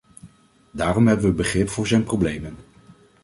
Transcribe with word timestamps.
Daarom 0.71 1.07
hebben 1.07 1.25
we 1.25 1.31
begrip 1.35 1.69
voor 1.69 1.87
zijn 1.87 2.03
problemen. 2.03 2.55